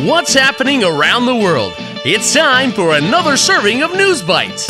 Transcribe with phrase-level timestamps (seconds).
[0.00, 1.74] What's happening around the world?
[2.02, 4.66] It's time for another serving of News Bites.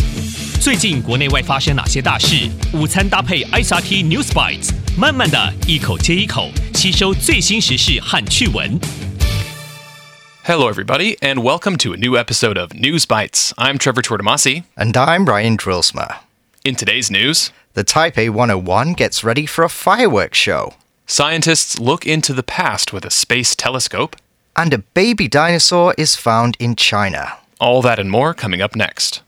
[0.60, 2.50] 最近国内外发生哪些大事？
[2.72, 8.80] 午餐搭配 ICRT News Bites，慢慢的一口接一口吸收最新时事和趣闻。
[10.44, 13.52] Hello, everybody, and welcome to a new episode of News Bites.
[13.56, 14.64] I'm Trevor Tortomasi.
[14.74, 16.16] And I'm Ryan Drillsma.
[16.64, 20.74] In today's news, the Taipei 101 gets ready for a fireworks show.
[21.06, 24.16] Scientists look into the past with a space telescope
[24.55, 27.37] and a baby dinosaur is found in China.
[27.59, 29.21] All that and more coming up next.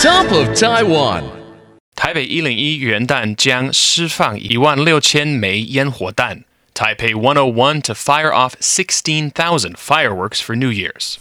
[0.00, 1.24] Top of Taiwan.
[1.94, 6.44] 台北一零一元旦将释放一万六千枚烟火弹。
[6.74, 11.18] Taipei 101 to fire off 16,000 fireworks for New Year's.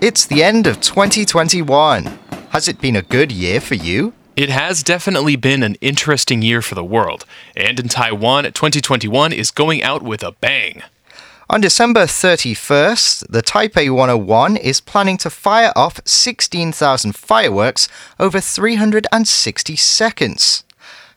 [0.00, 2.18] It's the end of 2021.
[2.50, 4.12] Has it been a good year for you?
[4.38, 7.24] It has definitely been an interesting year for the world,
[7.56, 10.82] and in Taiwan, 2021 is going out with a bang.
[11.48, 17.88] On December 31st, the Taipei 101 is planning to fire off 16,000 fireworks
[18.18, 20.64] over 360 seconds.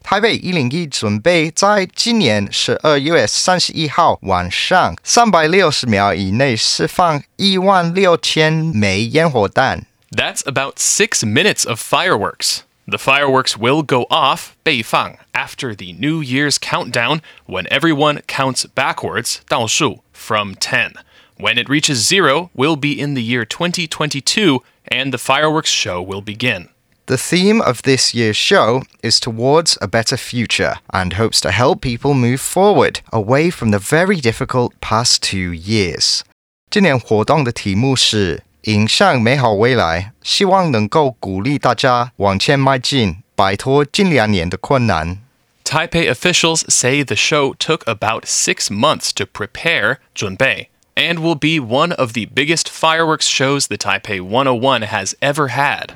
[0.03, 9.85] 台北一零一准备在今年十二月三十一号晚上三百六十秒以内释放一万六千枚烟火弹。
[10.11, 12.59] That's about six minutes of fireworks.
[12.88, 19.41] The fireworks will go off, 被放, after the New Year's countdown when everyone counts backwards,
[19.49, 20.93] 倒数, from 10.
[21.38, 26.21] When it reaches zero, we'll be in the year 2022 and the fireworks show will
[26.21, 26.69] begin.
[27.07, 31.81] The theme of this year's show is towards a better future and hopes to help
[31.81, 36.23] people move forward away from the very difficult past two years.
[36.69, 45.19] 今年活动的题目是 迎向美好未来，希望能够鼓励大家往前迈进，摆脱近两年的困难。
[45.63, 51.59] Taipei officials say the show took about six months to prepare, 准备, and will be
[51.59, 55.93] one of the biggest fireworks shows the Taipei 101 has ever had.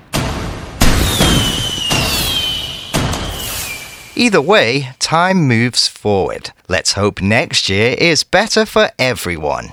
[4.13, 6.51] Either way, time moves forward.
[6.67, 9.71] Let's hope next year is better for everyone.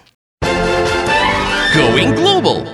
[1.74, 2.64] Going global.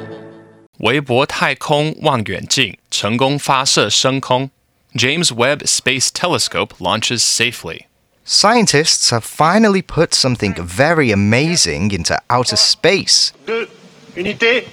[0.79, 4.51] 微博太空望远镜成功发射升空。
[4.95, 7.87] James Webb Space Telescope launches safely.
[8.25, 13.33] Scientists have finally put something very amazing into outer space.
[13.45, 13.69] Deux,
[14.17, 14.65] unité,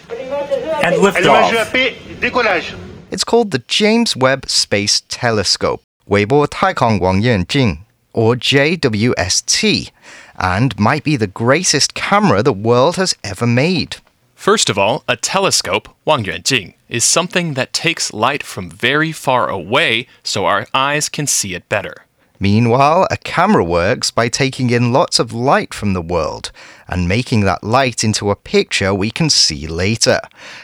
[0.83, 1.75] and allumage liftoff.
[1.75, 2.75] EAP, décollage.
[3.09, 7.79] It's called the James Webb Space Telescope, 微波太空望远镜,
[8.13, 9.89] or JWST,
[10.37, 13.97] and might be the greatest camera the world has ever made.
[14.35, 20.07] First of all, a telescope, 望远镜, is something that takes light from very far away
[20.23, 22.05] so our eyes can see it better.
[22.39, 26.51] Meanwhile, a camera works by taking in lots of light from the world
[26.87, 30.19] and making that light into a picture we can see later.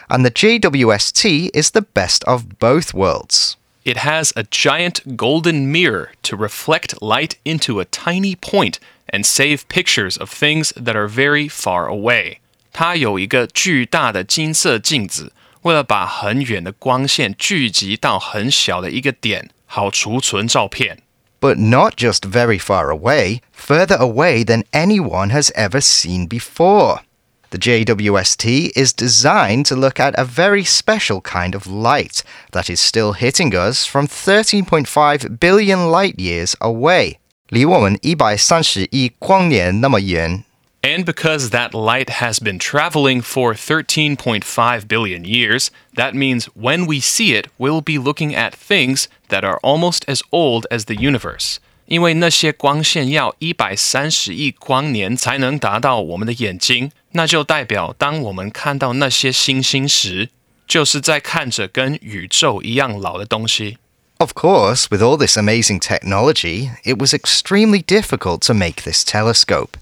[0.10, 3.58] And the JWST is the best of both worlds.
[3.86, 9.70] It has a giant golden mirror to reflect light into a tiny point and save
[9.70, 12.40] pictures of things that are very far away.
[12.72, 21.00] 它有一个巨大的金色镜子，为了把很远的光线聚集到很小的一个点，好储存照片。
[21.40, 27.02] But not just very far away, further away than anyone has ever seen before.
[27.50, 32.82] The JWST is designed to look at a very special kind of light that is
[32.82, 37.18] still hitting us from 13.5 billion light years away.
[37.50, 40.44] 离我们130亿光年那么远。
[40.82, 47.02] And because that light has been traveling for 13.5 billion years, that means when we
[47.02, 51.58] see it, we'll be looking at things that are almost as old as the universe.
[51.88, 60.30] 因为那些光线要一百三十亿光年才能达到我们的眼睛，那就代表当我们看到那些星星时，
[60.68, 63.78] 就是在看着跟宇宙一样老的东西。
[64.20, 69.78] Of course, with all this amazing technology, it was extremely difficult to make this telescope.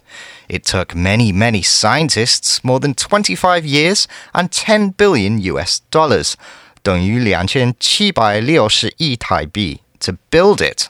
[0.50, 6.36] It took many, many scientists more than 25 years and 10 billion US dollars,
[6.84, 10.90] 等于2760亿台币, to build it.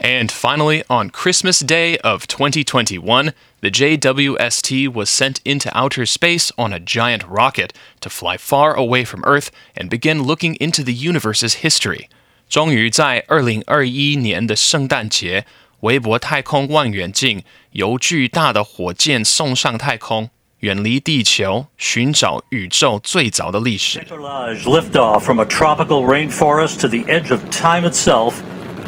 [0.00, 6.72] And finally, on Christmas Day of 2021, the JWST was sent into outer space on
[6.72, 11.64] a giant rocket to fly far away from Earth and begin looking into the universe's
[11.64, 12.08] history.
[12.48, 15.44] 终于在二零二一年的圣诞节，
[15.82, 17.42] 微波太空望远镜
[17.72, 20.30] 由巨大的火箭送上太空，
[20.60, 24.00] 远离地球，寻找宇宙最早的历史。
[24.00, 28.34] Décollage liftoff from a tropical rainforest to the edge of time itself.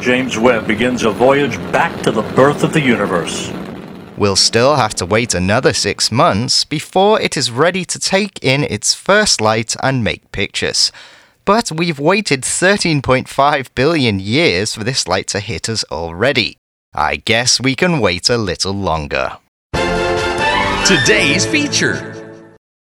[0.02, 3.50] James Webb begins a voyage back to the birth of the universe.
[4.16, 8.64] We'll still have to wait another six months before it is ready to take in
[8.64, 10.90] its first light and make pictures.
[11.44, 16.56] But we've waited 13.5 billion years for this light to hit us already.
[16.94, 19.38] I guess we can wait a little longer.
[20.84, 22.02] Today's feature.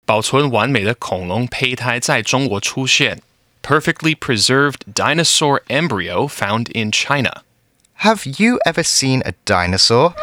[0.05, 3.21] 保存完美的恐龙胚胎在中国出现，
[3.63, 7.43] perfectly preserved dinosaur embryo found in China.
[8.01, 10.15] Have you ever seen a dinosaur?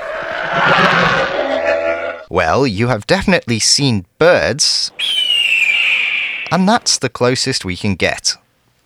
[2.29, 4.91] Well, you have definitely seen birds,
[6.49, 8.37] and that's the closest we can get.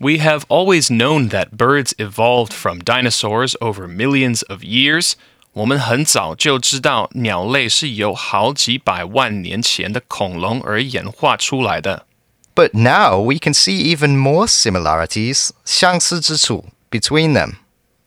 [0.01, 5.13] We have always known that birds evolved from dinosaurs over millions of years.
[5.53, 12.05] 我们很早就知道鸟类是由好几百万年前的恐龙而演化出来的。
[12.53, 17.55] But now we can see even more similarities, 相似之处, between them.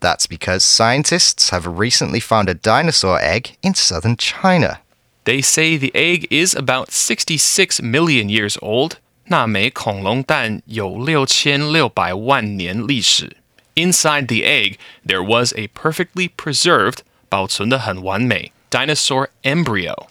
[0.01, 4.79] That's because scientists have recently found a dinosaur egg in southern China.
[5.25, 8.99] They say the egg is about 66 million years old.
[9.25, 13.37] 那枚恐龙蛋有六千六百万年历史。
[13.75, 14.77] Inside the egg,
[15.07, 16.99] there was a perfectly preserved
[17.29, 20.09] 保存得很完美 dinosaur embryo.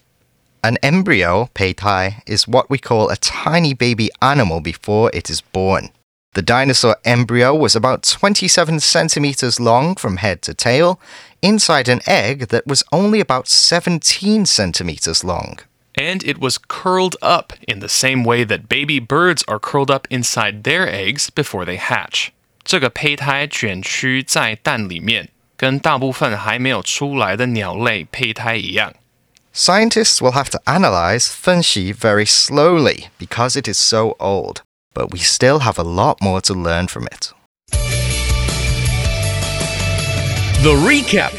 [0.61, 5.89] An embryo, 胚胎, is what we call a tiny baby animal before it is born.
[6.33, 10.99] The dinosaur embryo was about 27 centimeters long from head to tail,
[11.41, 15.59] inside an egg that was only about 17 centimeters long.
[15.95, 20.07] And it was curled up in the same way that baby birds are curled up
[20.09, 22.29] inside their eggs before they hatch.
[22.63, 28.93] 这个胚胎卷曲在蛋里面，跟大部分还没有出来的鸟类胚胎一样。
[29.53, 34.57] Scientists will have to analyze 分析 very slowly because it is so old,
[34.93, 37.33] but we still have a lot more to learn from it.
[40.61, 41.33] The recap.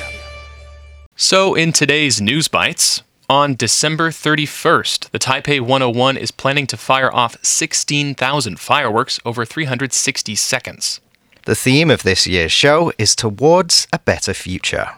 [1.16, 7.13] So, in today's News Bites, on December 31st, the Taipei 101 is planning to fire
[7.13, 11.01] off 16,000 fireworks over 360 seconds.
[11.45, 14.89] The theme of this year's show is Towards a Better Future.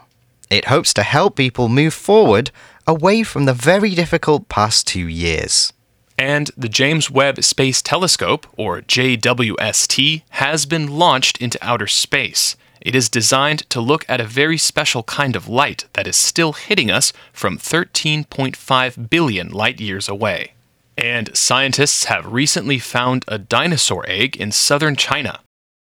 [0.49, 2.51] It hopes to help people move forward
[2.85, 5.73] away from the very difficult past two years.
[6.17, 12.55] And the James Webb Space Telescope, or JWST, has been launched into outer space.
[12.80, 16.52] It is designed to look at a very special kind of light that is still
[16.52, 20.52] hitting us from 13.5 billion light years away.
[20.98, 25.40] And scientists have recently found a dinosaur egg in southern China.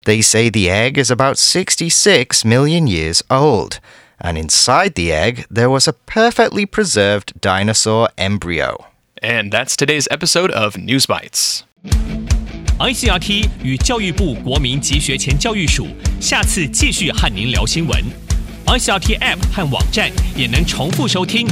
[0.05, 3.79] They say the egg is about 66 million years old,
[4.19, 8.87] and inside the egg there was a perfectly preserved dinosaur embryo.
[9.21, 11.63] And that's today's episode of News Bites.
[12.79, 15.87] ICRT 与教育部国民及学前教育署
[16.19, 18.03] 下次继续和您聊新闻。
[18.65, 21.47] ICRT App 和网站也能重复收听。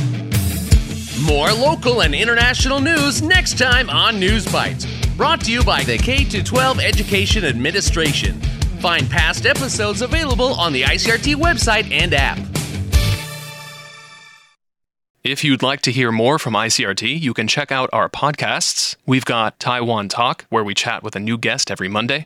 [1.25, 4.86] More local and international news next time on News Bites.
[5.18, 8.39] Brought to you by the K 12 Education Administration.
[8.80, 12.39] Find past episodes available on the ICRT website and app.
[15.24, 18.95] If you'd like to hear more from ICRT, you can check out our podcasts.
[19.06, 22.25] We've got Taiwan Talk, where we chat with a new guest every Monday,